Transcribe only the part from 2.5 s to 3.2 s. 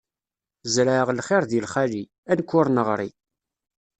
ur neɣri!